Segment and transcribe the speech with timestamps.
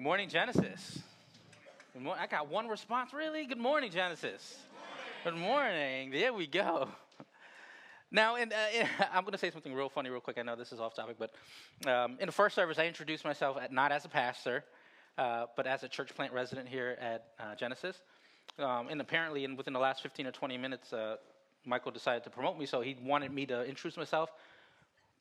[0.00, 1.00] Good morning, Genesis.
[1.92, 3.44] Good I got one response, really?
[3.44, 4.56] Good morning, Genesis.
[5.24, 6.10] Good morning.
[6.10, 6.88] There we go.
[8.10, 10.38] Now, in, uh, in- I'm going to say something real funny, real quick.
[10.38, 11.34] I know this is off topic, but
[11.86, 14.64] um, in the first service, I introduced myself at, not as a pastor,
[15.18, 18.00] uh, but as a church plant resident here at uh, Genesis.
[18.58, 21.16] Um, and apparently, in, within the last 15 or 20 minutes, uh,
[21.66, 24.30] Michael decided to promote me, so he wanted me to introduce myself.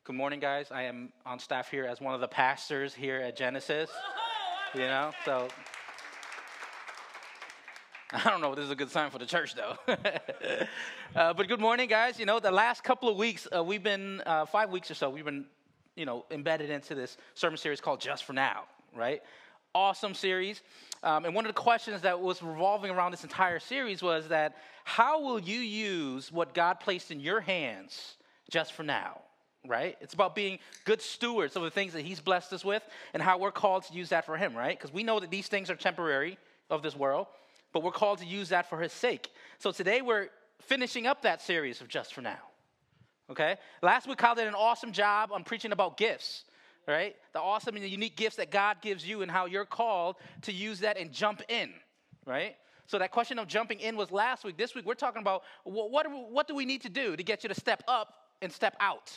[0.06, 0.68] Good morning, guys.
[0.72, 3.90] I am on staff here as one of the pastors here at Genesis.
[4.76, 5.48] You know, so
[8.14, 9.76] I don't know if this is a good sign for the church, though.
[11.16, 12.20] uh, but good morning, guys.
[12.20, 15.10] You know, the last couple of weeks, uh, we've been, uh, five weeks or so,
[15.10, 15.46] we've been,
[15.96, 18.66] you know, embedded into this sermon series called Just for Now,
[18.96, 19.24] right?
[19.74, 20.62] Awesome series.
[21.02, 24.56] Um, and one of the questions that was revolving around this entire series was that
[24.84, 28.18] how will you use what God placed in your hands
[28.52, 29.22] just for now?
[29.68, 29.98] Right?
[30.02, 33.38] It's about being good stewards of the things that He's blessed us with and how
[33.38, 34.78] we're called to use that for Him, right?
[34.78, 36.38] Because we know that these things are temporary
[36.70, 37.28] of this world,
[37.74, 39.30] but we're called to use that for His sake.
[39.58, 40.28] So today we're
[40.62, 42.40] finishing up that series of Just for Now,
[43.30, 43.58] okay?
[43.82, 46.46] Last week, Kyle did an awesome job on preaching about gifts,
[46.88, 47.16] right?
[47.34, 50.54] The awesome and the unique gifts that God gives you and how you're called to
[50.54, 51.70] use that and jump in,
[52.26, 52.56] right?
[52.88, 54.58] So that question of jumping in was last week.
[54.58, 57.44] This week, we're talking about what, what, what do we need to do to get
[57.44, 59.14] you to step up and step out?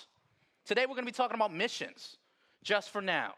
[0.65, 2.17] Today we're going to be talking about missions,
[2.63, 3.35] just for now.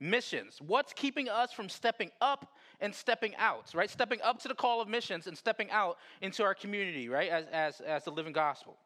[0.00, 0.60] Missions.
[0.60, 3.90] What's keeping us from stepping up and stepping out, right?
[3.90, 7.30] Stepping up to the call of missions and stepping out into our community, right?
[7.30, 8.76] As, as, as the living gospel.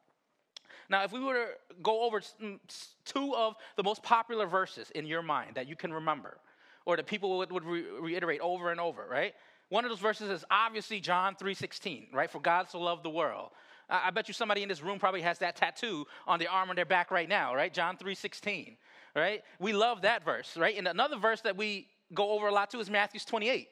[0.91, 1.47] Now, if we were to
[1.83, 2.59] go over mm,
[3.05, 6.39] two of the most popular verses in your mind that you can remember,
[6.87, 9.35] or that people would, would re- reiterate over and over, right?
[9.69, 12.31] One of those verses is obviously John 3.16, right?
[12.31, 13.51] For God so loved the world.
[13.91, 16.77] I bet you somebody in this room probably has that tattoo on the arm on
[16.77, 17.72] their back right now, right?
[17.72, 18.77] John 3.16,
[19.17, 19.42] right?
[19.58, 20.77] We love that verse, right?
[20.77, 23.69] And another verse that we go over a lot too is Matthew 28,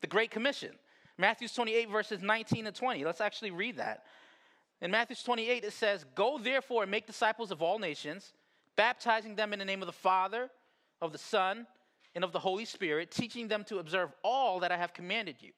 [0.00, 0.70] the Great Commission.
[1.18, 3.04] Matthew 28, verses 19 and 20.
[3.04, 4.04] Let's actually read that.
[4.80, 8.32] In Matthew 28, it says, Go therefore and make disciples of all nations,
[8.74, 10.50] baptizing them in the name of the Father,
[11.02, 11.66] of the Son,
[12.14, 15.52] and of the Holy Spirit, teaching them to observe all that I have commanded you.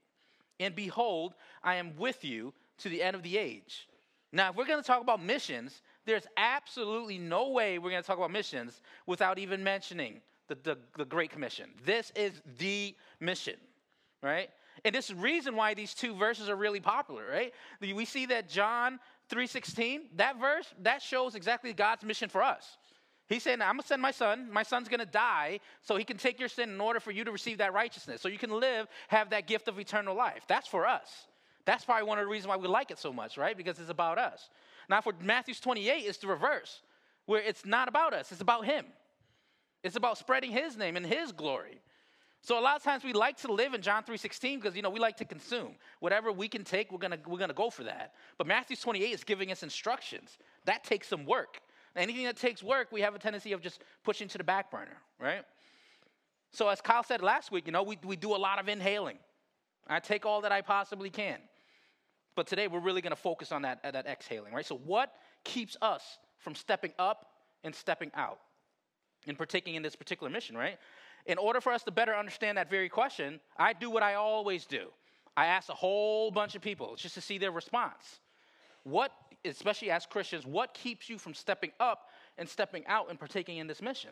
[0.61, 3.87] And behold, I am with you to the end of the age.
[4.33, 8.07] Now, if we're going to talk about missions, there's absolutely no way we're going to
[8.07, 11.71] talk about missions without even mentioning the, the, the, Great Commission.
[11.85, 13.57] This is the mission,
[14.23, 14.49] right?
[14.85, 17.53] And this is the reason why these two verses are really popular, right?
[17.81, 18.99] We see that John
[19.31, 22.79] 3.16, that verse, that shows exactly God's mission for us.
[23.29, 24.49] He's saying, I'm going to send my son.
[24.53, 27.25] My son's going to die so he can take your sin in order for you
[27.25, 28.21] to receive that righteousness.
[28.21, 30.43] So you can live, have that gift of eternal life.
[30.49, 31.29] That's for us.
[31.65, 33.57] That's probably one of the reasons why we like it so much, right?
[33.57, 34.49] Because it's about us.
[34.89, 36.83] Now, for Matthew's 28, it's the reverse,
[37.27, 38.87] where it's not about us, it's about Him.
[39.85, 41.81] It's about spreading His name and His glory.
[42.45, 44.91] So a lot of times we like to live in John 3:16 because you know
[44.91, 45.77] we like to consume.
[46.01, 48.15] Whatever we can take, we're gonna we're gonna go for that.
[48.37, 50.39] But Matthew 28 is giving us instructions.
[50.65, 51.61] That takes some work.
[51.95, 54.97] Anything that takes work, we have a tendency of just pushing to the back burner,
[55.21, 55.45] right?
[56.51, 59.19] So as Kyle said last week, you know, we, we do a lot of inhaling.
[59.87, 61.39] I take all that I possibly can.
[62.35, 64.65] But today we're really going to focus on that, that exhaling, right?
[64.65, 65.13] So, what
[65.45, 66.03] keeps us
[66.39, 67.27] from stepping up
[67.65, 68.39] and stepping out
[69.27, 70.79] and partaking in this particular mission, right?
[71.27, 74.65] In order for us to better understand that very question, I do what I always
[74.65, 74.89] do.
[75.37, 78.21] I ask a whole bunch of people just to see their response.
[78.83, 79.13] What,
[79.45, 83.67] especially as Christians, what keeps you from stepping up and stepping out and partaking in
[83.67, 84.11] this mission?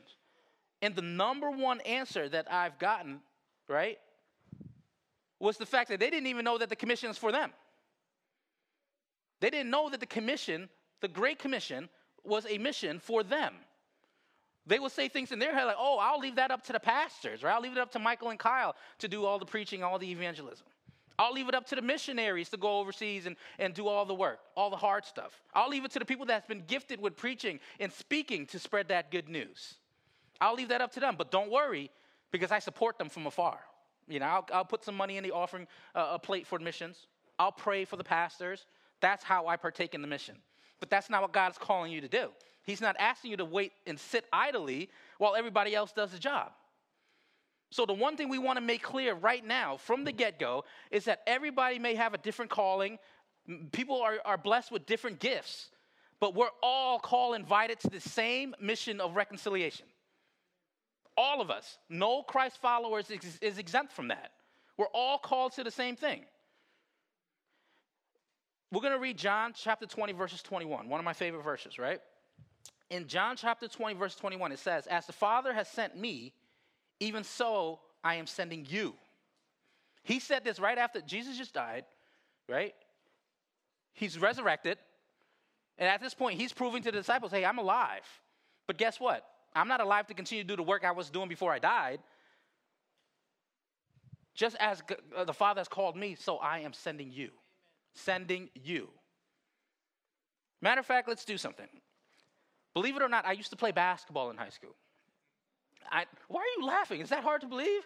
[0.82, 3.20] And the number one answer that I've gotten,
[3.68, 3.98] right,
[5.38, 7.50] was the fact that they didn't even know that the commission is for them.
[9.40, 10.68] They didn't know that the commission,
[11.00, 11.88] the Great Commission,
[12.24, 13.54] was a mission for them.
[14.66, 16.80] They would say things in their head like, oh, I'll leave that up to the
[16.80, 19.82] pastors, or I'll leave it up to Michael and Kyle to do all the preaching,
[19.82, 20.66] all the evangelism.
[21.18, 24.14] I'll leave it up to the missionaries to go overseas and, and do all the
[24.14, 25.42] work, all the hard stuff.
[25.54, 28.88] I'll leave it to the people that's been gifted with preaching and speaking to spread
[28.88, 29.74] that good news.
[30.40, 31.90] I'll leave that up to them, but don't worry
[32.30, 33.58] because I support them from afar.
[34.08, 37.06] You know, I'll, I'll put some money in the offering uh, a plate for missions.
[37.38, 38.66] I'll pray for the pastors.
[39.00, 40.36] That's how I partake in the mission.
[40.78, 42.28] But that's not what God's calling you to do.
[42.64, 46.52] He's not asking you to wait and sit idly while everybody else does the job.
[47.72, 50.64] So, the one thing we want to make clear right now from the get go
[50.90, 52.98] is that everybody may have a different calling.
[53.70, 55.70] People are, are blessed with different gifts,
[56.18, 59.86] but we're all called invited to the same mission of reconciliation.
[61.16, 61.78] All of us.
[61.88, 64.32] No Christ followers is, is exempt from that.
[64.76, 66.24] We're all called to the same thing.
[68.72, 72.00] We're going to read John chapter 20, verses 21, one of my favorite verses, right?
[72.88, 76.32] In John chapter 20, verse 21, it says, As the Father has sent me,
[77.00, 78.94] even so I am sending you.
[80.02, 81.84] He said this right after Jesus just died,
[82.48, 82.74] right?
[83.92, 84.78] He's resurrected.
[85.78, 88.06] And at this point, he's proving to the disciples, hey, I'm alive.
[88.66, 89.24] But guess what?
[89.54, 91.98] I'm not alive to continue to do the work I was doing before I died.
[94.34, 94.82] Just as
[95.16, 97.30] uh, the Father has called me, so I am sending you.
[97.94, 98.88] Sending you.
[100.62, 101.68] Matter of fact, let's do something.
[102.74, 104.74] Believe it or not, I used to play basketball in high school.
[105.90, 107.00] I, why are you laughing?
[107.00, 107.82] Is that hard to believe?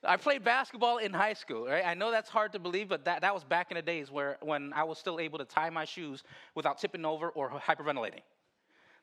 [0.03, 1.85] I played basketball in high school, right?
[1.85, 4.37] I know that's hard to believe, but that, that was back in the days where
[4.41, 6.23] when I was still able to tie my shoes
[6.53, 8.21] without tipping over or hyperventilating.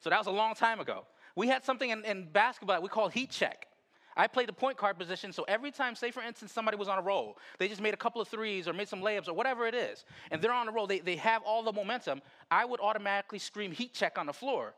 [0.01, 1.05] So that was a long time ago.
[1.35, 3.67] We had something in, in basketball we called heat check.
[4.17, 6.99] I played the point guard position, so every time, say for instance, somebody was on
[6.99, 9.67] a roll, they just made a couple of threes or made some layups or whatever
[9.67, 12.81] it is, and they're on a roll, they, they have all the momentum, I would
[12.81, 14.75] automatically scream heat check on the floor.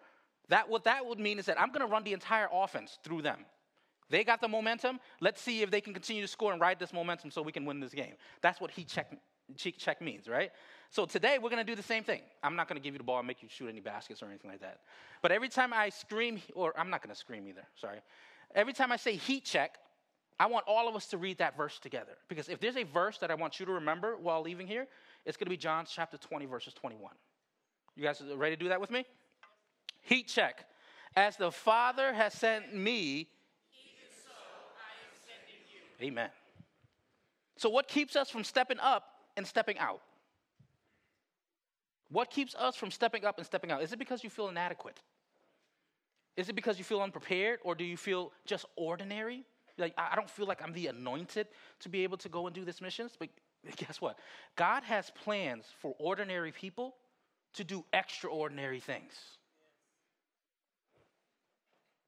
[0.48, 3.44] That, what that would mean is that I'm to run the entire offense through them.
[4.08, 5.00] They got the momentum.
[5.20, 7.64] Let's see if they can continue to score and ride this momentum so we can
[7.64, 8.14] win this game.
[8.40, 9.12] That's what heat check,
[9.56, 10.52] heat check means, right?
[10.90, 12.20] So today we're going to do the same thing.
[12.42, 14.26] I'm not going to give you the ball and make you shoot any baskets or
[14.26, 14.80] anything like that.
[15.22, 17.98] But every time I scream, or I'm not going to scream either, sorry.
[18.56, 19.76] Every time I say heat check,
[20.40, 22.16] I want all of us to read that verse together.
[22.28, 24.86] Because if there's a verse that I want you to remember while leaving here,
[25.26, 27.12] it's going to be John chapter 20, verses 21.
[27.94, 29.04] You guys ready to do that with me?
[30.02, 30.64] Heat check.
[31.14, 33.28] As the Father has sent me,
[34.24, 36.30] so Amen.
[37.56, 39.04] So, what keeps us from stepping up
[39.36, 40.02] and stepping out?
[42.10, 43.82] What keeps us from stepping up and stepping out?
[43.82, 45.00] Is it because you feel inadequate?
[46.36, 49.44] Is it because you feel unprepared or do you feel just ordinary?
[49.78, 51.48] Like, I don't feel like I'm the anointed
[51.80, 53.12] to be able to go and do this missions.
[53.18, 53.28] But
[53.76, 54.18] guess what?
[54.56, 56.94] God has plans for ordinary people
[57.54, 59.12] to do extraordinary things.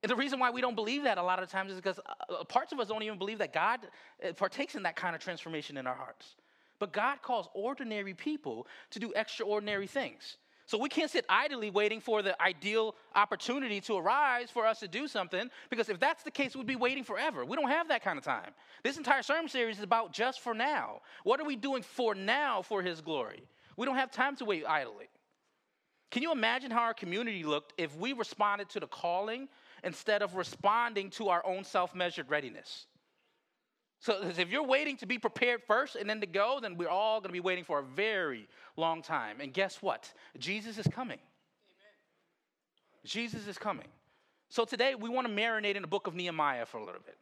[0.03, 2.35] And the reason why we don't believe that a lot of times is because uh,
[2.41, 3.81] uh, parts of us don't even believe that God
[4.25, 6.37] uh, partakes in that kind of transformation in our hearts.
[6.79, 10.37] But God calls ordinary people to do extraordinary things.
[10.69, 14.87] So we can't sit idly waiting for the ideal opportunity to arise for us to
[14.87, 17.43] do something, because if that's the case, we'd be waiting forever.
[17.47, 18.51] We don't have that kind of time.
[18.85, 21.01] This entire sermon series is about just for now.
[21.25, 23.45] What are we doing for now for His glory?
[23.79, 25.09] We don't have time to wait idly.
[26.11, 29.49] Can you imagine how our community looked if we responded to the calling
[29.85, 32.89] instead of responding to our own self measured readiness?
[34.01, 37.21] So if you're waiting to be prepared first and then to go, then we're all
[37.21, 39.41] going to be waiting for a very long time.
[39.41, 40.13] And guess what?
[40.39, 41.19] Jesus is coming.
[41.19, 43.05] Amen.
[43.05, 43.89] Jesus is coming.
[44.51, 47.19] So today we want to marinate in the book of Nehemiah for a little bit.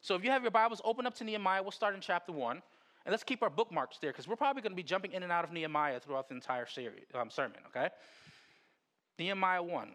[0.00, 1.62] So if you have your Bibles, open up to Nehemiah.
[1.62, 2.62] We'll start in chapter one.
[3.04, 5.32] And let's keep our bookmarks there because we're probably going to be jumping in and
[5.32, 7.88] out of Nehemiah throughout the entire series, um, sermon, okay?
[9.18, 9.88] Nehemiah 1.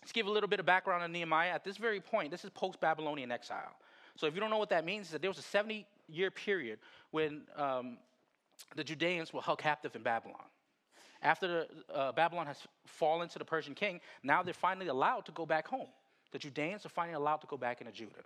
[0.00, 1.50] Let's give a little bit of background on Nehemiah.
[1.50, 3.76] At this very point, this is post Babylonian exile.
[4.20, 6.30] So if you don't know what that means, is that there was a 70 year
[6.30, 6.78] period
[7.10, 7.96] when um,
[8.76, 10.44] the Judeans were held captive in Babylon.
[11.22, 11.64] After
[11.94, 15.66] uh, Babylon has fallen to the Persian king, now they're finally allowed to go back
[15.66, 15.86] home.
[16.32, 18.22] The Judeans are finally allowed to go back into Judah.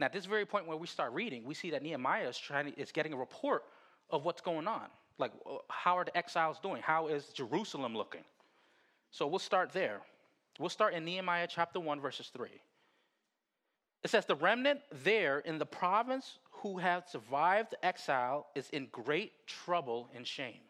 [0.00, 2.72] And at this very point where we start reading, we see that Nehemiah is trying
[2.72, 3.62] to, is getting a report
[4.10, 4.86] of what's going on.
[5.18, 6.82] Like, uh, how are the exiles doing?
[6.82, 8.24] How is Jerusalem looking?
[9.12, 10.00] So we'll start there.
[10.58, 12.48] We'll start in Nehemiah chapter 1, verses 3.
[14.02, 19.32] It says, The remnant there in the province who have survived exile is in great
[19.46, 20.60] trouble and shame.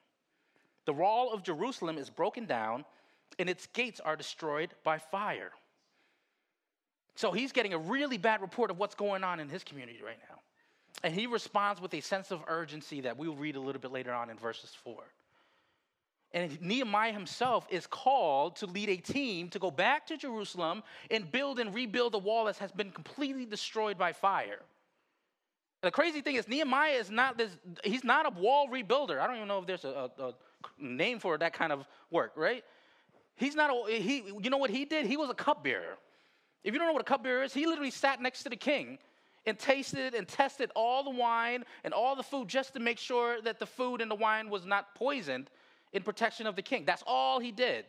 [0.85, 2.85] The wall of Jerusalem is broken down,
[3.39, 5.53] and its gates are destroyed by fire.
[7.15, 10.19] So he's getting a really bad report of what's going on in his community right
[10.29, 10.39] now.
[11.03, 14.13] And he responds with a sense of urgency that we'll read a little bit later
[14.13, 14.95] on in verses 4.
[16.35, 21.31] And Nehemiah himself is called to lead a team to go back to Jerusalem and
[21.31, 24.61] build and rebuild the wall that has been completely destroyed by fire.
[25.83, 27.51] The crazy thing is, Nehemiah is not this,
[27.85, 29.21] he's not a wall rebuilder.
[29.21, 30.35] I don't even know if there's a, a, a
[30.79, 32.65] name for that kind of work, right?
[33.35, 35.07] He's not a, he, you know what he did?
[35.07, 35.99] He was a cupbearer.
[36.65, 38.99] If you don't know what a cupbearer is, he literally sat next to the king
[39.45, 43.43] and tasted and tested all the wine and all the food just to make sure
[43.43, 45.51] that the food and the wine was not poisoned
[45.93, 46.85] in protection of the king.
[46.85, 47.85] That's all he did.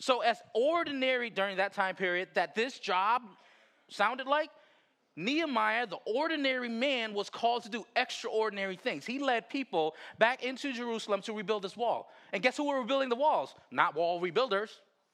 [0.00, 3.22] So, as ordinary during that time period that this job
[3.88, 4.50] sounded like,
[5.16, 9.04] Nehemiah, the ordinary man, was called to do extraordinary things.
[9.04, 12.10] He led people back into Jerusalem to rebuild this wall.
[12.32, 13.54] And guess who were rebuilding the walls?
[13.70, 14.70] Not wall rebuilders,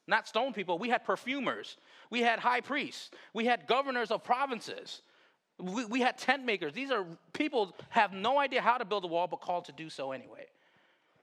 [0.07, 0.77] not stone people.
[0.79, 1.75] We had perfumers,
[2.09, 5.01] we had high priests, we had governors of provinces,
[5.59, 6.71] we, we had tent makers.
[6.73, 9.89] These are people have no idea how to build a wall, but called to do
[9.89, 10.45] so anyway.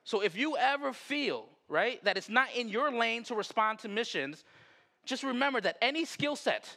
[0.05, 3.89] So if you ever feel, right, that it's not in your lane to respond to
[3.89, 4.45] missions,
[5.05, 6.77] just remember that any skill set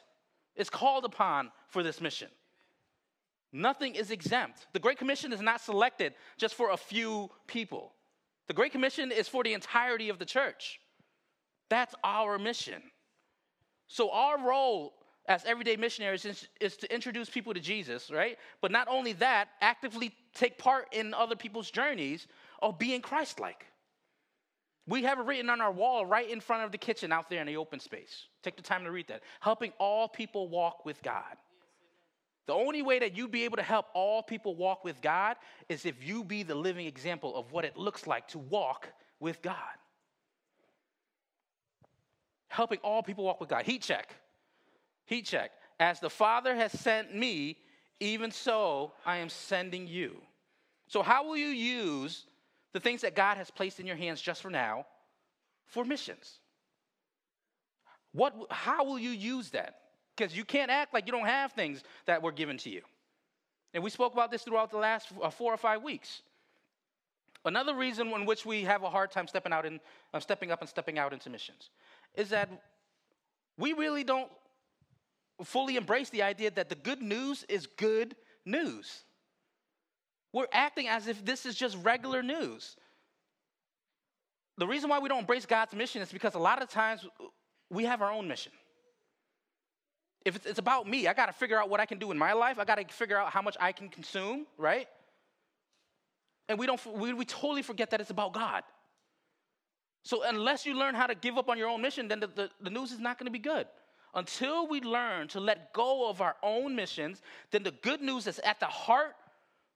[0.55, 2.29] is called upon for this mission.
[3.53, 4.67] Nothing is exempt.
[4.73, 7.93] The Great Commission is not selected just for a few people.
[8.47, 10.79] The Great Commission is for the entirety of the church.
[11.69, 12.81] That's our mission.
[13.87, 14.93] So, our role
[15.27, 18.37] as everyday missionaries is, is, to introduce people to Jesus, right?
[18.61, 22.27] But not only that, actively take part in other people's journeys
[22.61, 23.65] of being Christ like.
[24.87, 27.41] We have it written on our wall right in front of the kitchen out there
[27.41, 28.27] in the open space.
[28.41, 29.21] Take the time to read that.
[29.41, 31.35] Helping all people walk with God.
[32.47, 35.35] The only way that you be able to help all people walk with God
[35.67, 38.87] is if you be the living example of what it looks like to walk
[39.19, 39.55] with God.
[42.47, 43.65] Helping all people walk with God.
[43.65, 44.15] Heat check.
[45.05, 45.51] Heat check.
[45.79, 47.57] As the Father has sent me,
[47.99, 50.21] even so I am sending you.
[50.87, 52.25] So, how will you use
[52.73, 54.85] the things that God has placed in your hands just for now
[55.65, 56.39] for missions?
[58.11, 59.75] What, how will you use that?
[60.17, 62.81] because you can't act like you don't have things that were given to you.
[63.73, 66.21] And we spoke about this throughout the last uh, four or five weeks.
[67.45, 69.79] Another reason in which we have a hard time stepping out and
[70.13, 71.69] uh, stepping up and stepping out into missions
[72.15, 72.49] is that
[73.57, 74.29] we really don't
[75.43, 79.03] fully embrace the idea that the good news is good news.
[80.33, 82.75] We're acting as if this is just regular news.
[84.57, 87.05] The reason why we don't embrace God's mission is because a lot of times
[87.69, 88.51] we have our own mission
[90.27, 92.33] if it's, about me, I got to figure out what I can do in my
[92.33, 92.59] life.
[92.59, 94.87] I got to figure out how much I can consume, right?
[96.49, 98.63] And we don't we, we totally forget that it's about God.
[100.03, 102.49] So unless you learn how to give up on your own mission, then the, the,
[102.61, 103.67] the news is not going to be good.
[104.13, 108.39] Until we learn to let go of our own missions, then the good news is
[108.39, 109.15] at the heart,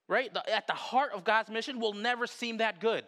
[0.08, 0.32] right?
[0.32, 3.04] The, at the heart of God's mission will never seem that good.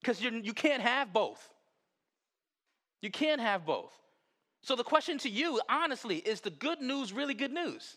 [0.00, 1.40] Because you can't have both.
[3.02, 3.92] You can't have both.
[4.62, 7.96] So the question to you, honestly, is the good news really good news?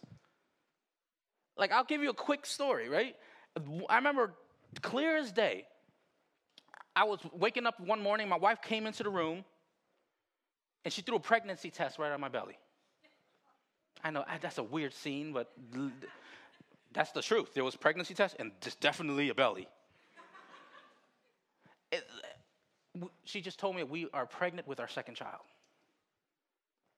[1.58, 3.16] Like, I'll give you a quick story, right?
[3.90, 4.34] I remember
[4.82, 5.66] clear as day.
[6.96, 9.44] I was waking up one morning, my wife came into the room,
[10.84, 12.58] and she threw a pregnancy test right on my belly.
[14.04, 15.52] I know that's a weird scene, but
[16.96, 17.54] that's the truth.
[17.54, 19.68] There was pregnancy test, and just definitely a belly.
[21.92, 22.08] It,
[23.26, 25.42] she just told me we are pregnant with our second child.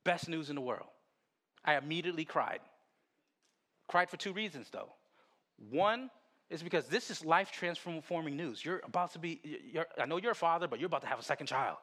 [0.03, 0.87] Best news in the world.
[1.65, 2.59] I immediately cried.
[3.87, 4.93] Cried for two reasons, though.
[5.71, 6.11] One
[6.51, 8.63] is because this is life transforming news.
[8.63, 9.41] You're about to be,
[9.99, 11.77] I know you're a father, but you're about to have a second child.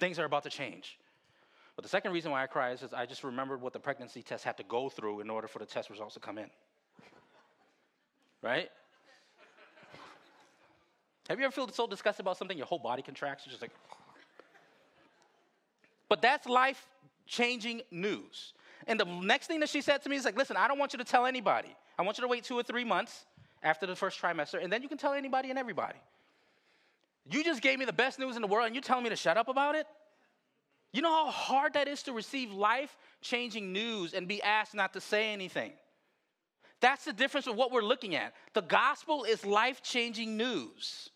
[0.00, 0.98] Things are about to change.
[1.76, 4.22] But the second reason why I cry is, is I just remembered what the pregnancy
[4.22, 6.50] test had to go through in order for the test results to come in.
[8.42, 8.70] Right?
[11.28, 13.46] Have you ever felt so disgusted about something your whole body contracts?
[13.46, 13.70] You're just like,
[16.08, 16.84] but that's life
[17.26, 18.52] changing news.
[18.86, 20.92] And the next thing that she said to me is like, listen, I don't want
[20.92, 21.74] you to tell anybody.
[21.98, 23.26] I want you to wait two or three months
[23.62, 25.98] after the first trimester, and then you can tell anybody and everybody.
[27.30, 29.16] You just gave me the best news in the world, and you're telling me to
[29.16, 29.86] shut up about it?
[30.92, 34.94] You know how hard that is to receive life changing news and be asked not
[34.94, 35.72] to say anything?
[36.80, 38.32] That's the difference with what we're looking at.
[38.54, 41.10] The gospel is life changing news.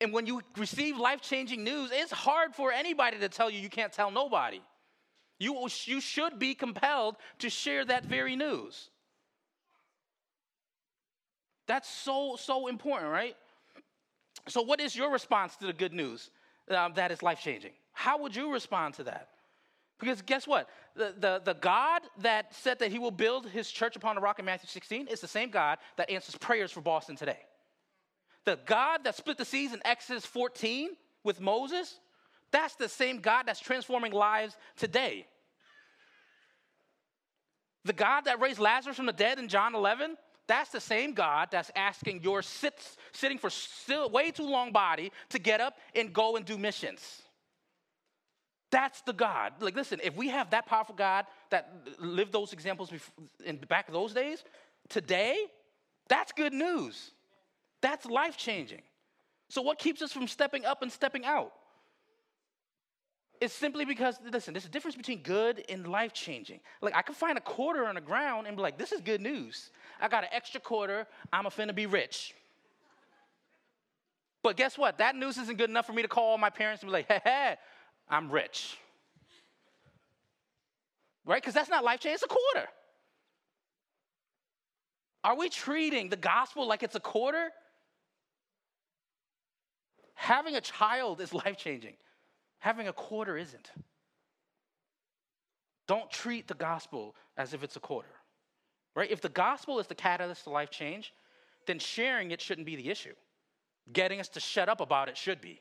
[0.00, 3.68] And when you receive life changing news, it's hard for anybody to tell you you
[3.68, 4.60] can't tell nobody.
[5.40, 8.90] You, you should be compelled to share that very news.
[11.66, 13.36] That's so, so important, right?
[14.48, 16.30] So, what is your response to the good news
[16.70, 17.72] um, that is life changing?
[17.92, 19.28] How would you respond to that?
[19.98, 20.68] Because guess what?
[20.94, 24.38] The, the, the God that said that he will build his church upon the rock
[24.38, 27.38] in Matthew 16 is the same God that answers prayers for Boston today.
[28.44, 30.90] The God that split the seas in Exodus 14
[31.24, 31.98] with Moses,
[32.50, 35.26] that's the same God that's transforming lives today.
[37.84, 41.48] The God that raised Lazarus from the dead in John 11, that's the same God
[41.50, 46.12] that's asking your sits, sitting for still way too long body to get up and
[46.12, 47.22] go and do missions.
[48.70, 49.54] That's the God.
[49.60, 52.92] Like, listen, if we have that powerful God that lived those examples
[53.44, 54.44] in back of those days,
[54.88, 55.38] today,
[56.08, 57.12] that's good news.
[57.80, 58.82] That's life changing.
[59.48, 61.52] So, what keeps us from stepping up and stepping out?
[63.40, 66.60] It's simply because, listen, there's a difference between good and life changing.
[66.82, 69.20] Like, I could find a quarter on the ground and be like, this is good
[69.20, 69.70] news.
[70.00, 72.34] I got an extra quarter, I'm a finna be rich.
[74.42, 74.98] But guess what?
[74.98, 77.20] That news isn't good enough for me to call my parents and be like, hey,
[77.22, 77.56] hey
[78.10, 78.76] I'm rich.
[81.24, 81.42] Right?
[81.42, 82.68] Because that's not life changing, it's a quarter.
[85.24, 87.50] Are we treating the gospel like it's a quarter?
[90.14, 91.94] Having a child is life changing,
[92.60, 93.70] having a quarter isn't.
[95.86, 98.08] Don't treat the gospel as if it's a quarter.
[98.94, 99.10] Right?
[99.10, 101.12] If the gospel is the catalyst to life change,
[101.66, 103.14] then sharing it shouldn't be the issue.
[103.92, 105.60] Getting us to shut up about it should be.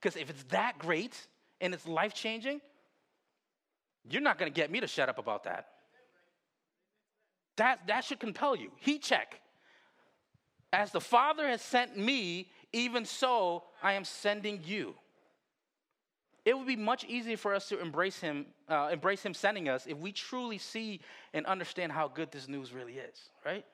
[0.00, 1.26] Because if it's that great
[1.60, 2.60] and it's life changing,
[4.08, 5.66] you're not going to get me to shut up about that.
[7.56, 8.70] That, that should compel you.
[8.78, 9.40] Heat check.
[10.72, 14.94] As the Father has sent me, even so I am sending you.
[16.44, 19.86] It would be much easier for us to embrace him, uh, embrace him sending us
[19.86, 21.00] if we truly see
[21.34, 23.64] and understand how good this news really is, right?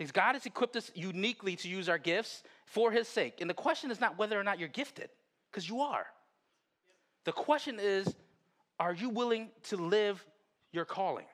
[0.00, 3.42] Because God has equipped us uniquely to use our gifts for his sake.
[3.42, 5.10] And the question is not whether or not you're gifted,
[5.50, 6.06] because you are.
[7.24, 8.16] The question is,
[8.78, 10.24] are you willing to live
[10.72, 11.26] your calling?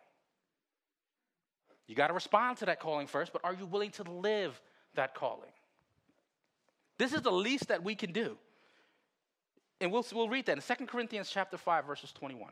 [1.87, 4.61] You got to respond to that calling first, but are you willing to live
[4.97, 5.53] that calling?
[6.99, 8.37] This is the least that we can do.
[9.81, 12.51] And we'll, we'll read that in 2 Corinthians chapter 5, verses 21.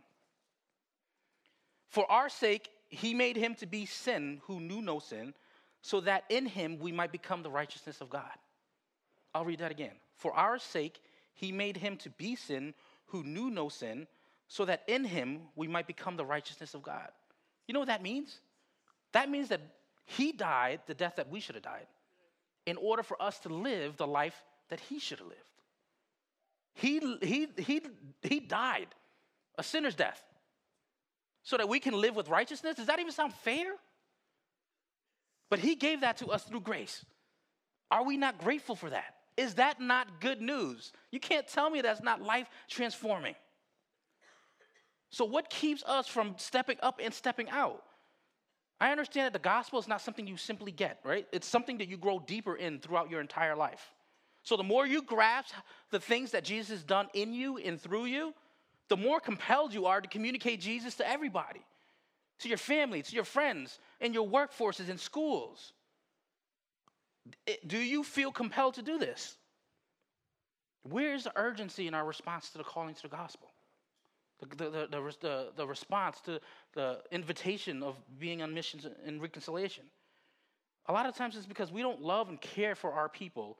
[1.88, 5.34] For our sake, he made him to be sin who knew no sin,
[5.84, 8.38] so that in him we might become the righteousness of God.
[9.34, 9.92] I'll read that again.
[10.16, 10.98] For our sake,
[11.34, 12.72] he made him to be sin
[13.08, 14.06] who knew no sin,
[14.48, 17.08] so that in him we might become the righteousness of God.
[17.68, 18.40] You know what that means?
[19.12, 19.60] That means that
[20.06, 21.86] he died the death that we should have died
[22.64, 25.40] in order for us to live the life that he should have lived.
[26.72, 27.82] He, he, he,
[28.22, 28.88] he died
[29.58, 30.22] a sinner's death
[31.42, 32.76] so that we can live with righteousness.
[32.76, 33.74] Does that even sound fair?
[35.50, 37.04] But he gave that to us through grace.
[37.90, 39.14] Are we not grateful for that?
[39.36, 40.92] Is that not good news?
[41.10, 43.34] You can't tell me that's not life transforming.
[45.10, 47.82] So, what keeps us from stepping up and stepping out?
[48.80, 51.26] I understand that the gospel is not something you simply get, right?
[51.32, 53.92] It's something that you grow deeper in throughout your entire life.
[54.42, 55.54] So the more you grasp
[55.90, 58.34] the things that Jesus has done in you and through you,
[58.88, 61.60] the more compelled you are to communicate Jesus to everybody,
[62.44, 65.72] to your family, to your friends, in your workforces, in schools.
[67.66, 69.36] Do you feel compelled to do this?
[70.82, 73.50] Where is the urgency in our response to the calling to the gospel?
[74.40, 76.38] The, the, the, the, the response to
[76.74, 79.84] the invitation of being on missions and reconciliation.
[80.86, 83.56] A lot of times it's because we don't love and care for our people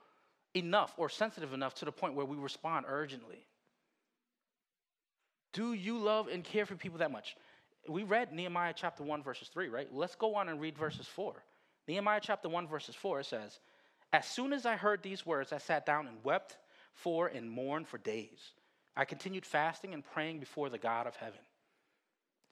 [0.53, 3.47] enough or sensitive enough to the point where we respond urgently.
[5.55, 7.35] Do you love and care for people that much?
[7.89, 9.89] We read Nehemiah chapter 1, verses 3, right?
[9.93, 11.35] Let's go on and read verses 4.
[11.87, 13.59] Nehemiah chapter 1, verses 4 says,
[14.13, 16.57] As soon as I heard these words, I sat down and wept
[16.95, 18.53] for and mourned for days.
[18.97, 21.41] I continued fasting and praying before the God of heaven.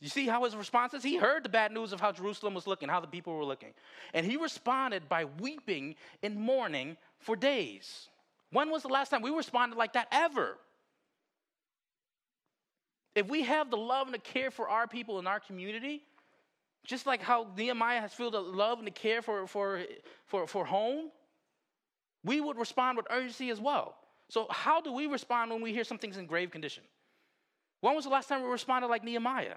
[0.01, 1.05] You see how his response is?
[1.05, 3.73] He heard the bad news of how Jerusalem was looking, how the people were looking.
[4.13, 8.09] And he responded by weeping and mourning for days.
[8.51, 10.59] When was the last time we responded like that ever?
[13.15, 16.03] If we have the love and the care for our people in our community,
[16.85, 19.81] just like how Nehemiah has felt the love and the care for, for,
[20.27, 21.11] for, for home,
[22.25, 23.97] we would respond with urgency as well.
[24.29, 26.85] So, how do we respond when we hear something's in grave condition?
[27.81, 29.57] When was the last time we responded like Nehemiah?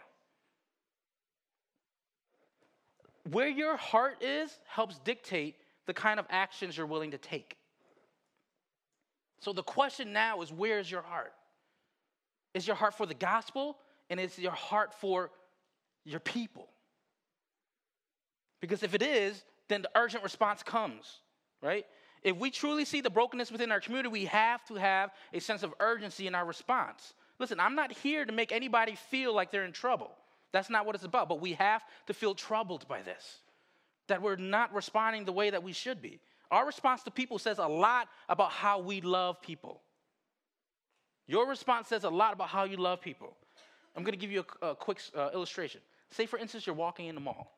[3.31, 7.57] Where your heart is helps dictate the kind of actions you're willing to take.
[9.39, 11.33] So the question now is where is your heart?
[12.55, 13.77] Is your heart for the gospel
[14.09, 15.29] and is your heart for
[16.05, 16.69] your people?
[18.61, 21.19] Because if it is, then the urgent response comes,
[21.61, 21.85] right?
[22.23, 25.63] If we truly see the brokenness within our community, we have to have a sense
[25.63, 27.13] of urgency in our response.
[27.39, 30.11] Listen, I'm not here to make anybody feel like they're in trouble.
[30.53, 31.27] That's not what it's about.
[31.27, 33.39] But we have to feel troubled by this,
[34.07, 36.21] that we're not responding the way that we should be.
[36.49, 39.81] Our response to people says a lot about how we love people.
[41.27, 43.35] Your response says a lot about how you love people.
[43.95, 45.81] I'm going to give you a, a quick uh, illustration.
[46.11, 47.51] Say, for instance, you're walking in the mall,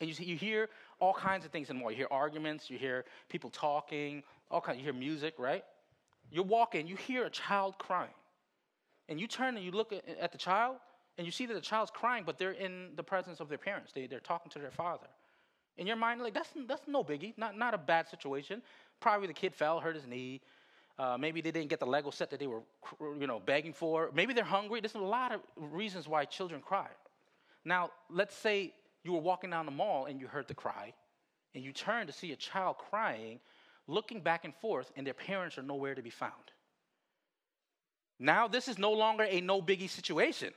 [0.00, 0.68] and you, you hear
[1.00, 1.90] all kinds of things in the mall.
[1.90, 4.78] You hear arguments, you hear people talking, all kinds.
[4.78, 5.64] You hear music, right?
[6.30, 8.10] You're walking, you hear a child crying,
[9.08, 10.76] and you turn and you look at, at the child,
[11.16, 13.92] and you see that the child's crying, but they're in the presence of their parents.
[13.92, 15.06] They, they're talking to their father.
[15.76, 18.62] In your mind, like that's that's no biggie, not not a bad situation.
[18.98, 20.40] Probably the kid fell, hurt his knee.
[20.98, 22.62] Uh, maybe they didn't get the Lego set that they were,
[23.00, 24.10] you know, begging for.
[24.12, 24.80] Maybe they're hungry.
[24.80, 26.88] There's a lot of reasons why children cry.
[27.64, 30.92] Now, let's say you were walking down the mall and you heard the cry,
[31.54, 33.38] and you turn to see a child crying,
[33.86, 36.32] looking back and forth, and their parents are nowhere to be found.
[38.18, 40.52] Now, this is no longer a no biggie situation.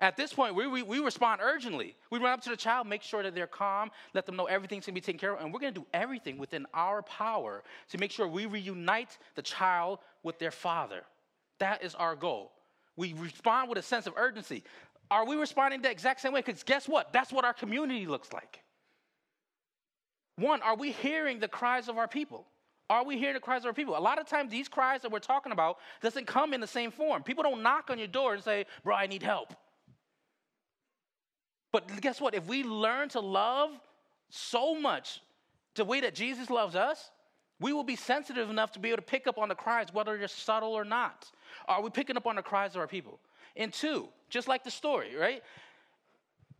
[0.00, 1.94] At this point, we, we, we, respond urgently.
[2.10, 4.86] We run up to the child, make sure that they're calm, let them know everything's
[4.86, 8.10] gonna be taken care of, and we're gonna do everything within our power to make
[8.10, 11.02] sure we reunite the child with their father.
[11.58, 12.52] That is our goal.
[12.96, 14.64] We respond with a sense of urgency.
[15.10, 16.40] Are we responding the exact same way?
[16.40, 17.12] Because guess what?
[17.12, 18.62] That's what our community looks like.
[20.36, 22.46] One, are we hearing the cries of our people?
[22.88, 23.98] Are we hearing the cries of our people?
[23.98, 26.90] A lot of times, these cries that we're talking about doesn't come in the same
[26.90, 27.22] form.
[27.22, 29.54] People don't knock on your door and say, "Bro, I need help."
[31.72, 32.34] But guess what?
[32.34, 33.70] If we learn to love
[34.28, 35.20] so much
[35.74, 37.10] the way that Jesus loves us,
[37.60, 40.16] we will be sensitive enough to be able to pick up on the cries, whether
[40.16, 41.30] they're subtle or not.
[41.68, 43.20] Are we picking up on the cries of our people?
[43.56, 45.42] And two, just like the story, right?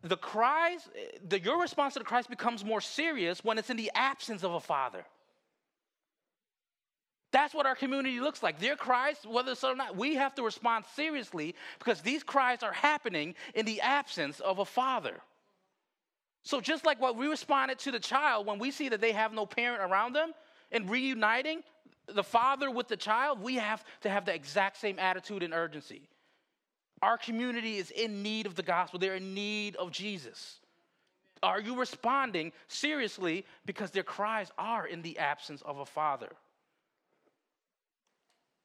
[0.03, 0.89] The cries,
[1.27, 4.55] the, your response to the cries becomes more serious when it's in the absence of
[4.55, 5.05] a father.
[7.33, 8.59] That's what our community looks like.
[8.59, 13.35] Their cries, whether or not, we have to respond seriously because these cries are happening
[13.55, 15.21] in the absence of a father.
[16.43, 19.33] So, just like what we responded to the child when we see that they have
[19.33, 20.33] no parent around them
[20.73, 21.63] and reuniting
[22.07, 26.09] the father with the child, we have to have the exact same attitude and urgency.
[27.03, 30.59] Our community is in need of the gospel, they're in need of Jesus.
[31.43, 36.29] Are you responding seriously because their cries are in the absence of a father?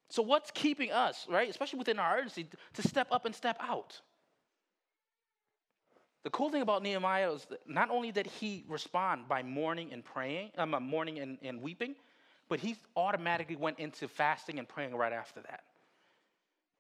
[0.10, 4.00] So, what's keeping us, right, especially within our urgency, to step up and step out?
[6.24, 10.52] The cool thing about Nehemiah is not only did he respond by mourning and praying,
[10.58, 11.96] um, uh, mourning and, and weeping,
[12.50, 15.64] but he automatically went into fasting and praying right after that.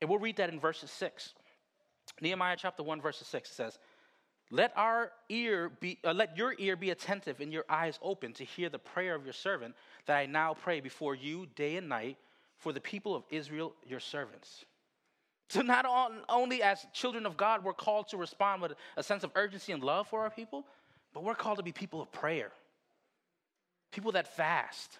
[0.02, 1.34] And we'll read that in verses 6.
[2.22, 3.78] Nehemiah chapter 1, verses 6 says,
[4.52, 8.44] let our ear be uh, let your ear be attentive and your eyes open to
[8.44, 12.18] hear the prayer of your servant that I now pray before you day and night
[12.58, 14.66] for the people of Israel, your servants.
[15.50, 15.86] So, not
[16.28, 19.84] only as children of God, we're called to respond with a sense of urgency and
[19.84, 20.66] love for our people,
[21.14, 22.52] but we're called to be people of prayer,
[23.92, 25.00] people that fast.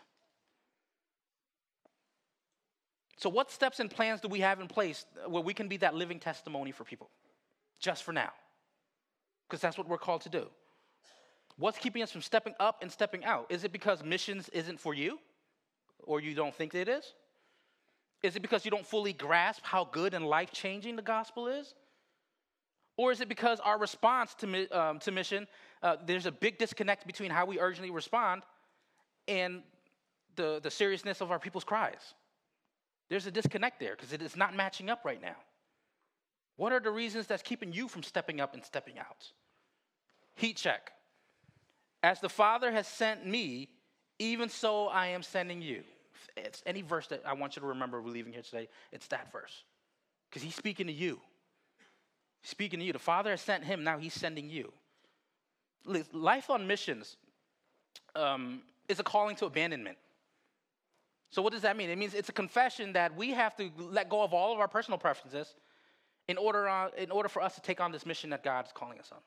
[3.18, 5.96] So, what steps and plans do we have in place where we can be that
[5.96, 7.10] living testimony for people?
[7.80, 8.32] Just for now.
[9.48, 10.48] Because that's what we're called to do.
[11.58, 13.48] What's keeping us from stepping up and stepping out?
[13.50, 15.20] Is it because missions isn't for you?
[16.04, 17.14] Or you don't think it is?
[18.26, 21.76] Is it because you don't fully grasp how good and life changing the gospel is?
[22.98, 25.48] Or is it because our response to, um, to mission,
[25.84, 28.42] uh, there's a big disconnect between how we urgently respond
[29.28, 29.62] and
[30.36, 32.14] the, the seriousness of our people's cries?
[33.10, 35.36] There's a disconnect there because it is not matching up right now.
[36.56, 39.32] What are the reasons that's keeping you from stepping up and stepping out?
[40.36, 40.92] Heat check.
[42.02, 43.70] As the Father has sent me,
[44.18, 45.84] even so I am sending you
[46.38, 49.32] it's any verse that I want you to remember we're leaving here today, it's that
[49.32, 49.64] verse.
[50.30, 51.20] Because he's speaking to you.
[52.42, 52.94] He's speaking to you.
[52.94, 54.72] The Father has sent him, now he's sending you.
[56.12, 57.16] Life on missions
[58.16, 59.98] um, is a calling to abandonment.
[61.30, 61.90] So, what does that mean?
[61.90, 64.68] It means it's a confession that we have to let go of all of our
[64.68, 65.56] personal preferences
[66.28, 68.72] in order, uh, in order for us to take on this mission that God is
[68.72, 69.20] calling us on.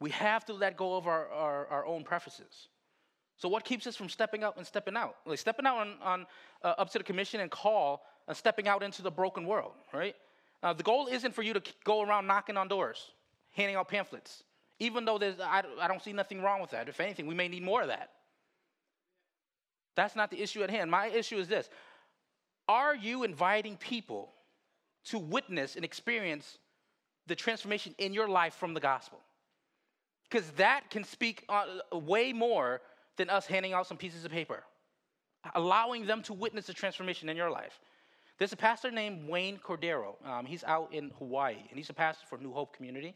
[0.00, 2.68] We have to let go of our, our, our own preferences.
[3.36, 5.16] So what keeps us from stepping up and stepping out?
[5.26, 6.26] Like stepping out on, on
[6.62, 10.14] uh, up to the commission and call and stepping out into the broken world, right?
[10.62, 13.10] Uh, the goal isn't for you to go around knocking on doors,
[13.52, 14.44] handing out pamphlets.
[14.78, 16.88] Even though there's, I, I don't see nothing wrong with that.
[16.88, 18.10] If anything, we may need more of that.
[19.94, 20.90] That's not the issue at hand.
[20.90, 21.68] My issue is this
[22.68, 24.32] Are you inviting people
[25.06, 26.58] to witness and experience
[27.26, 29.20] the transformation in your life from the gospel?
[30.30, 32.80] Because that can speak uh, way more
[33.16, 34.64] than us handing out some pieces of paper,
[35.54, 37.78] allowing them to witness the transformation in your life.
[38.38, 40.14] There's a pastor named Wayne Cordeiro.
[40.26, 43.14] Um, he's out in Hawaii, and he's a pastor for New Hope Community.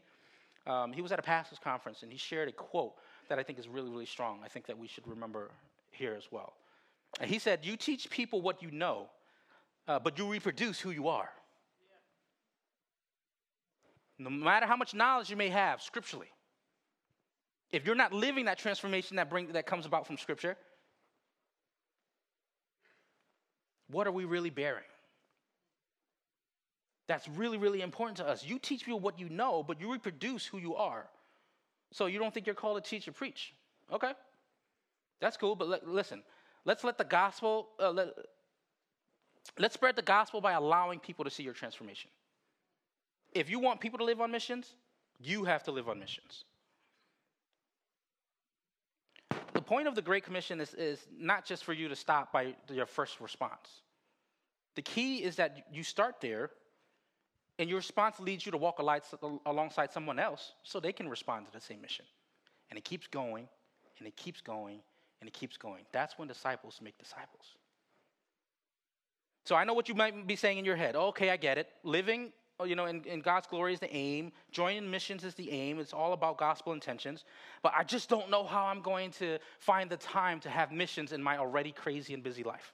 [0.65, 2.93] Um, he was at a pastor's conference, and he shared a quote
[3.29, 4.41] that I think is really, really strong.
[4.43, 5.51] I think that we should remember
[5.91, 6.53] here as well.
[7.19, 9.07] And he said, You teach people what you know,
[9.87, 11.29] uh, but you reproduce who you are.
[14.19, 16.27] No matter how much knowledge you may have scripturally,
[17.71, 20.55] if you're not living that transformation that, bring, that comes about from Scripture,
[23.89, 24.83] what are we really bearing?
[27.07, 28.45] That's really, really important to us.
[28.45, 31.07] You teach people what you know, but you reproduce who you are.
[31.91, 33.53] So you don't think you're called to teach or preach.
[33.91, 34.11] Okay.
[35.19, 36.21] That's cool, but let, listen,
[36.65, 38.09] let's let the gospel, uh, let,
[39.57, 42.11] let's spread the gospel by allowing people to see your transformation.
[43.33, 44.75] If you want people to live on missions,
[45.19, 46.43] you have to live on missions
[49.56, 52.55] the point of the Great Commission is, is not just for you to stop by
[52.73, 53.81] your first response.
[54.75, 56.49] The key is that you start there,
[57.59, 58.79] and your response leads you to walk
[59.45, 62.05] alongside someone else so they can respond to the same mission.
[62.69, 63.47] And it keeps going,
[63.99, 64.79] and it keeps going,
[65.19, 65.83] and it keeps going.
[65.91, 67.57] That's when disciples make disciples.
[69.45, 70.95] So I know what you might be saying in your head.
[70.95, 71.67] Okay, I get it.
[71.83, 74.31] Living, Oh, you know, in God's glory is the aim.
[74.51, 75.79] Joining missions is the aim.
[75.79, 77.23] It's all about gospel intentions.
[77.61, 81.11] But I just don't know how I'm going to find the time to have missions
[81.11, 82.73] in my already crazy and busy life.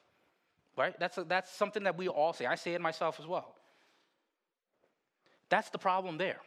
[0.77, 0.97] Right?
[0.99, 2.45] That's, a, that's something that we all say.
[2.45, 3.55] I say it myself as well.
[5.49, 6.39] That's the problem there.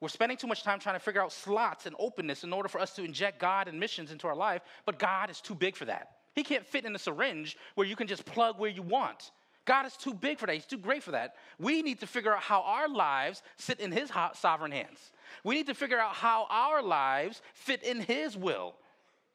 [0.00, 2.80] We're spending too much time trying to figure out slots and openness in order for
[2.80, 5.84] us to inject God and missions into our life, but God is too big for
[5.84, 6.12] that.
[6.34, 9.32] He can't fit in a syringe where you can just plug where you want.
[9.68, 10.54] God is too big for that.
[10.54, 11.34] He's too great for that.
[11.58, 15.12] We need to figure out how our lives sit in His sovereign hands.
[15.44, 18.76] We need to figure out how our lives fit in His will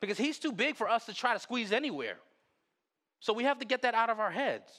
[0.02, 2.18] because He's too big for us to try to squeeze anywhere.
[3.20, 4.72] So we have to get that out of our heads.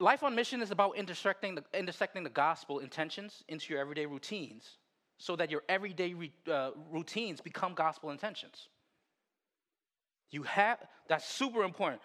[0.00, 4.78] Life on mission is about intersecting the, intersecting the gospel intentions into your everyday routines
[5.18, 8.68] so that your everyday re, uh, routines become gospel intentions.
[10.32, 12.02] You have, that's super important.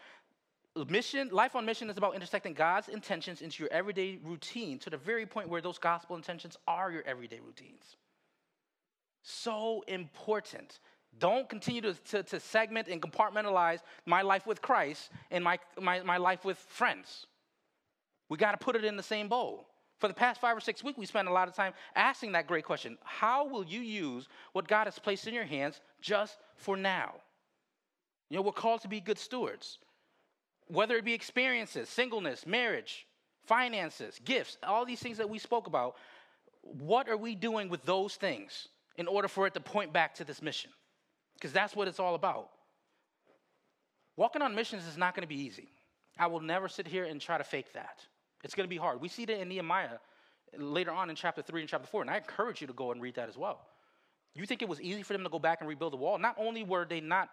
[0.89, 4.97] Mission, life on mission is about intersecting God's intentions into your everyday routine to the
[4.97, 7.95] very point where those gospel intentions are your everyday routines.
[9.23, 10.79] So important.
[11.17, 16.01] Don't continue to, to, to segment and compartmentalize my life with Christ and my, my,
[16.01, 17.25] my life with friends.
[18.29, 19.67] We got to put it in the same bowl.
[19.99, 22.45] For the past five or six weeks, we spent a lot of time asking that
[22.45, 26.77] great question How will you use what God has placed in your hands just for
[26.77, 27.15] now?
[28.29, 29.79] You know, we're called to be good stewards,
[30.67, 33.07] whether it be experiences, singleness, marriage,
[33.45, 35.95] finances, gifts, all these things that we spoke about.
[36.61, 40.25] What are we doing with those things in order for it to point back to
[40.25, 40.71] this mission?
[41.35, 42.49] Because that's what it's all about.
[44.17, 45.69] Walking on missions is not going to be easy.
[46.19, 47.99] I will never sit here and try to fake that.
[48.43, 48.99] It's going to be hard.
[48.99, 49.99] We see that in Nehemiah
[50.57, 53.01] later on in chapter 3 and chapter 4, and I encourage you to go and
[53.01, 53.67] read that as well.
[54.33, 56.17] You think it was easy for them to go back and rebuild the wall?
[56.17, 57.29] Not only were they not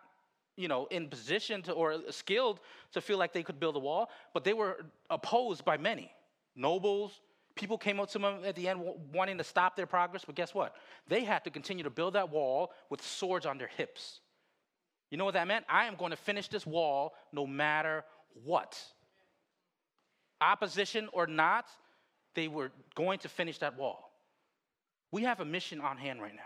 [0.56, 2.60] you know, in position to or skilled
[2.92, 6.12] to feel like they could build a wall, but they were opposed by many.
[6.56, 7.20] Nobles,
[7.54, 8.80] people came up to them at the end
[9.12, 10.76] wanting to stop their progress, but guess what?
[11.08, 14.20] They had to continue to build that wall with swords on their hips.
[15.10, 15.64] You know what that meant?
[15.68, 18.04] I am going to finish this wall no matter
[18.44, 18.80] what
[20.40, 21.66] opposition or not,
[22.34, 24.10] they were going to finish that wall.
[25.10, 26.42] We have a mission on hand right now.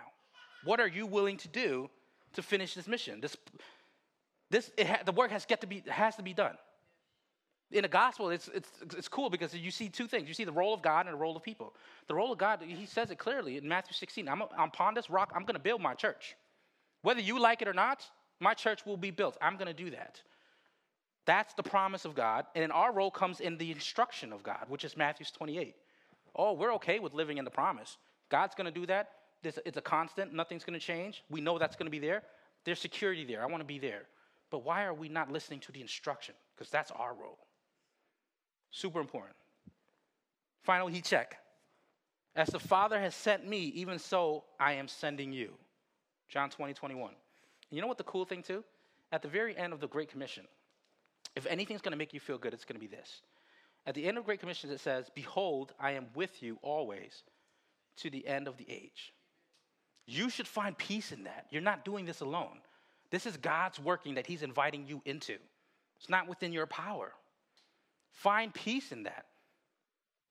[0.64, 1.88] What are you willing to do
[2.34, 3.20] to finish this mission?
[3.20, 3.36] This,
[4.50, 6.56] this ha- the work has get to be has to be done.
[7.70, 10.26] In the gospel, it's, it's, it's cool because you see two things.
[10.26, 11.74] You see the role of God and the role of people.
[12.06, 14.26] The role of God, he says it clearly in Matthew 16.
[14.26, 16.34] I'm, I'm upon this rock, I'm going to build my church.
[17.02, 18.06] Whether you like it or not,
[18.40, 19.36] my church will be built.
[19.42, 20.22] I'm going to do that.
[21.26, 22.46] That's the promise of God.
[22.54, 25.74] And then our role comes in the instruction of God, which is Matthew 28.
[26.34, 27.98] Oh, we're okay with living in the promise.
[28.30, 29.10] God's going to do that.
[29.42, 30.32] It's a constant.
[30.32, 31.22] Nothing's going to change.
[31.28, 32.22] We know that's going to be there.
[32.64, 33.42] There's security there.
[33.42, 34.02] I want to be there.
[34.50, 36.34] But why are we not listening to the instruction?
[36.54, 37.38] Because that's our role.
[38.70, 39.36] Super important.
[40.62, 41.38] Finally, heat check.
[42.36, 45.54] As the Father has sent me, even so I am sending you.
[46.28, 47.08] John 20, 21.
[47.10, 47.16] And
[47.70, 48.62] you know what the cool thing too?
[49.10, 50.44] At the very end of the Great Commission,
[51.34, 53.22] if anything's going to make you feel good, it's going to be this.
[53.86, 57.22] At the end of Great Commission, it says, Behold, I am with you always
[57.98, 59.12] to the end of the age.
[60.06, 61.46] You should find peace in that.
[61.50, 62.58] You're not doing this alone.
[63.10, 65.36] This is God's working that He's inviting you into.
[65.98, 67.12] It's not within your power.
[68.12, 69.26] Find peace in that.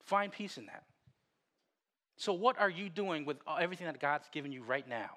[0.04, 0.84] Find peace in that.
[2.16, 5.10] So, what are you doing with everything that God's given you right now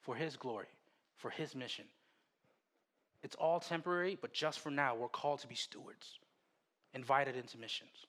[0.00, 0.68] for His glory,
[1.16, 1.84] for His mission?
[3.22, 6.18] It's all temporary, but just for now, we're called to be stewards,
[6.94, 8.06] invited into missions.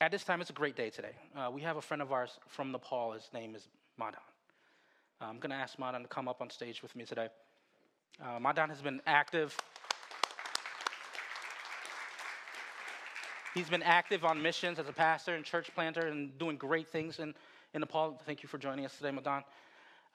[0.00, 1.14] At this time, it's a great day today.
[1.36, 3.12] Uh, we have a friend of ours from Nepal.
[3.12, 3.68] His name is
[3.98, 4.20] Madan.
[5.22, 7.28] Uh, I'm going to ask Madan to come up on stage with me today.
[8.20, 9.56] Uh, Madan has been active.
[13.54, 17.20] He's been active on missions as a pastor and church planter and doing great things
[17.20, 17.34] in,
[17.72, 18.20] in Nepal.
[18.26, 19.44] Thank you for joining us today, Madan.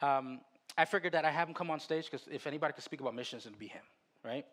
[0.02, 0.41] Um,
[0.78, 3.15] I figured that I have him come on stage because if anybody could speak about
[3.15, 3.84] missions, it'd be him,
[4.26, 4.46] right?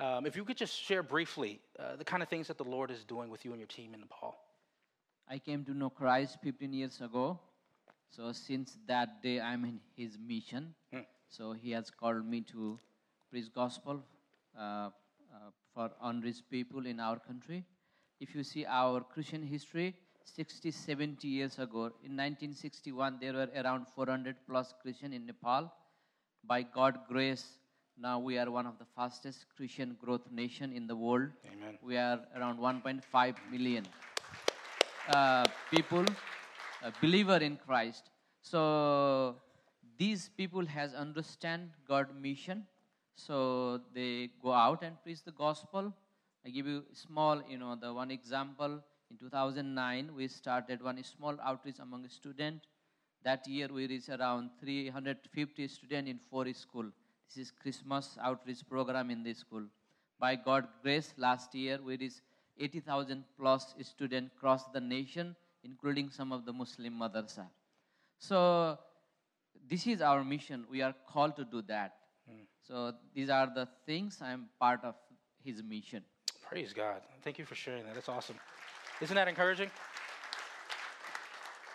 [0.00, 2.90] Um, if you could just share briefly uh, the kind of things that the Lord
[2.90, 4.36] is doing with you and your team in Nepal.
[5.30, 7.38] I came to know Christ 15 years ago.
[8.16, 10.74] So since that day, I'm in His mission.
[10.92, 11.00] Hmm.
[11.28, 12.78] So He has called me to
[13.30, 14.02] preach gospel
[14.56, 14.90] uh, uh,
[15.74, 17.64] for unreached people in our country.
[18.20, 21.86] If you see our Christian history, 60, 70 years ago.
[22.02, 25.72] In 1961, there were around 400 plus Christian in Nepal.
[26.46, 27.44] By God's grace,
[27.98, 31.28] now we are one of the fastest Christian growth nation in the world.
[31.46, 31.78] Amen.
[31.82, 33.86] We are around 1.5 million
[35.08, 36.04] uh, people,
[36.84, 38.10] a believer in Christ.
[38.42, 39.36] So
[39.98, 42.66] these people has understand God mission.
[43.16, 45.92] So they go out and preach the gospel.
[46.44, 48.80] I give you small, you know, the one example.
[49.10, 52.66] In 2009, we started one small outreach among students.
[53.22, 56.84] That year, we reached around 350 students in four school.
[57.28, 59.62] This is Christmas outreach program in this school.
[60.20, 62.20] By God's grace, last year we reached
[62.58, 67.46] 80,000 plus students across the nation, including some of the Muslim madrasa.
[68.18, 68.78] So
[69.68, 70.64] this is our mission.
[70.70, 71.94] We are called to do that.
[72.66, 74.94] So these are the things I'm part of
[75.44, 76.02] his mission.
[76.48, 77.02] Praise God.
[77.22, 77.94] Thank you for sharing that.
[77.94, 78.36] That's awesome.
[79.00, 79.70] Isn't that encouraging?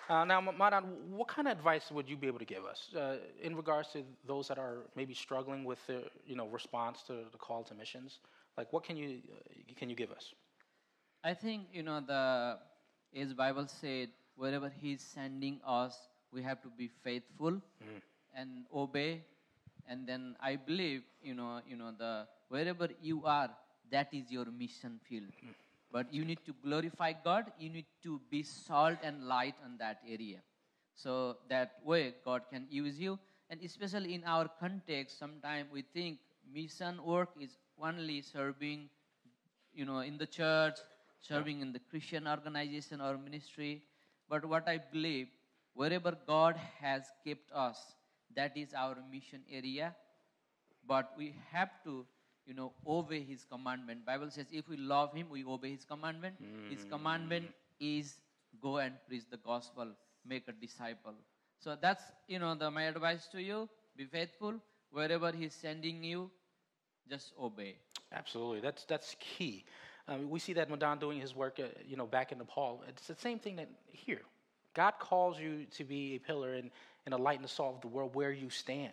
[0.10, 3.18] Uh, now, Madan, what kind of advice would you be able to give us uh,
[3.44, 7.38] in regards to those that are maybe struggling with the you know response to the
[7.38, 8.20] call to missions?
[8.58, 10.34] Like, what can you uh, can you give us?
[11.24, 12.58] I think you know the
[13.16, 15.98] as Bible said, wherever He's sending us,
[16.32, 18.02] we have to be faithful Mm.
[18.36, 19.24] and obey.
[19.88, 23.50] And then I believe you know you know the wherever you are,
[23.92, 25.32] that is your mission field.
[25.92, 27.52] But you need to glorify God.
[27.60, 30.40] You need to be salt and light on that area.
[30.94, 33.18] So that way God can use you.
[33.50, 36.20] And especially in our context, sometimes we think
[36.54, 38.90] mission work is only serving,
[39.74, 40.78] you know, in the church,
[41.22, 43.84] serving in the Christian organization or ministry.
[44.30, 45.28] But what I believe,
[45.74, 47.78] wherever God has kept us,
[48.36, 49.96] that is our mission area.
[50.88, 52.06] But we have to,
[52.46, 54.06] you know, obey His commandment.
[54.06, 56.36] Bible says, if we love Him, we obey His commandment.
[56.70, 56.90] His hmm.
[56.90, 57.46] commandment
[57.80, 58.16] is
[58.62, 59.88] go and preach the gospel,
[60.26, 61.14] make a disciple.
[61.60, 63.70] So that's, you know, the, my advice to you.
[63.96, 64.56] Be faithful.
[64.92, 66.32] Wherever He's sending you,
[67.10, 67.76] just obey.
[68.12, 69.66] Absolutely, that's that's key.
[70.10, 72.84] Um, we see that Madan doing his work, uh, you know, back in Nepal.
[72.88, 74.22] It's the same thing that here.
[74.74, 76.72] God calls you to be a pillar and,
[77.06, 78.92] and a light and the salt of the world where you stand.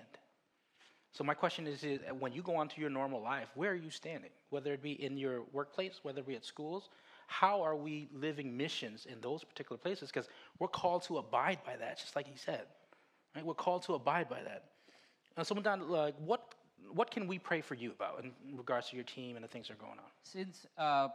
[1.13, 3.71] So my question is, is, uh, when you go on to your normal life, where
[3.71, 4.31] are you standing?
[4.51, 6.91] Whether it be in your workplace, whether it be at schools,
[7.29, 10.11] how are we living missions in those particular places?
[10.11, 12.63] Because we're called to abide by that, just like he said.
[13.35, 13.45] Right?
[13.45, 14.65] We're called to abide by that.
[15.37, 16.55] Uh, so Madan, like, what
[16.93, 19.69] what can we pray for you about in regards to your team and the things
[19.69, 20.11] that are going on?
[20.23, 21.09] Since uh,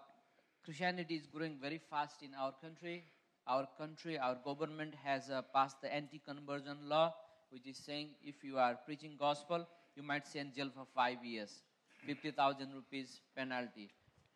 [0.63, 3.03] Christianity is growing very fast in our country,
[3.47, 7.13] our country, our government has uh, passed the anti-conversion law,
[7.49, 11.23] which is saying if you are preaching gospel, you might stay in jail for five
[11.23, 11.63] years,
[12.05, 13.89] 50,000 rupees penalty.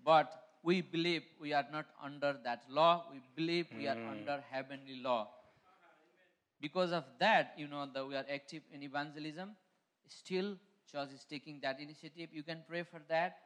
[0.04, 0.32] But
[0.64, 3.06] we believe we are not under that law.
[3.12, 5.30] We believe we are under heavenly law.
[6.60, 9.52] Because of that, you know, that we are active in evangelism.
[10.08, 10.56] Still,
[10.92, 12.30] church is taking that initiative.
[12.32, 13.38] You can pray for that.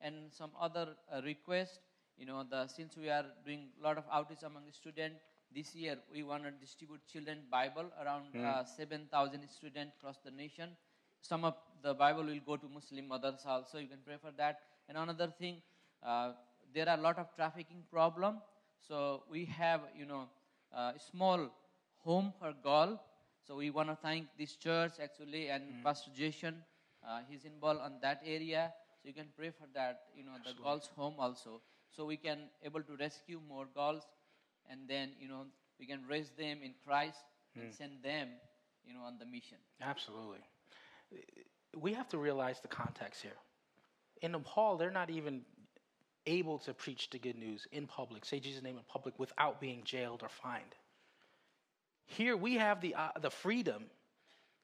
[0.00, 1.80] And some other uh, request,
[2.18, 5.20] you know, the since we are doing a lot of outreach among the students,
[5.54, 10.70] this year we want to distribute children Bible around uh, 7,000 students across the nation.
[11.20, 13.78] Some of the Bible will go to Muslim mothers also.
[13.78, 14.58] You can pray for that.
[14.88, 15.62] And another thing,
[16.02, 16.32] uh,
[16.74, 18.40] there are a lot of trafficking problem.
[18.86, 20.28] So we have, you know,
[20.76, 21.48] uh, a small
[22.04, 23.00] home for girl.
[23.46, 26.56] So we want to thank this church actually and Pastor Jason.
[27.06, 28.72] Uh, he's involved on that area.
[29.02, 31.60] So you can pray for that, you know, the girls' home also.
[31.90, 34.02] So we can able to rescue more girls,
[34.70, 35.44] and then you know
[35.78, 37.18] we can raise them in Christ
[37.60, 38.28] and send them,
[38.84, 39.58] you know, on the mission.
[39.80, 40.40] Absolutely.
[41.76, 43.36] We have to realize the context here.
[44.22, 45.42] In Nepal, they're not even
[46.26, 49.82] able to preach the good news in public, say Jesus' name in public, without being
[49.84, 50.74] jailed or fined.
[52.06, 53.84] Here, we have the, uh, the freedom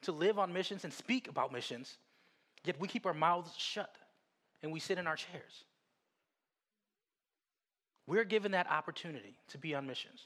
[0.03, 1.99] to live on missions and speak about missions,
[2.65, 3.95] yet we keep our mouths shut
[4.63, 5.65] and we sit in our chairs.
[8.07, 10.21] We're given that opportunity to be on missions.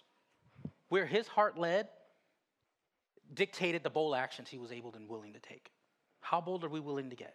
[0.89, 1.89] Where his heart led,
[3.33, 5.71] dictated the bold actions he was able and willing to take.
[6.21, 7.35] How bold are we willing to get?